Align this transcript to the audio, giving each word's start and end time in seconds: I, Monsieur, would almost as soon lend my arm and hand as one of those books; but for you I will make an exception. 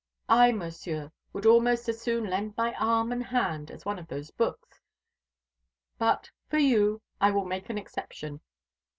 I, 0.29 0.51
Monsieur, 0.51 1.11
would 1.31 1.45
almost 1.45 1.87
as 1.87 2.01
soon 2.01 2.27
lend 2.27 2.55
my 2.57 2.73
arm 2.73 3.11
and 3.11 3.23
hand 3.23 3.69
as 3.69 3.85
one 3.85 3.99
of 3.99 4.07
those 4.07 4.31
books; 4.31 4.81
but 5.99 6.31
for 6.49 6.57
you 6.57 7.03
I 7.21 7.29
will 7.29 7.45
make 7.45 7.69
an 7.69 7.77
exception. 7.77 8.41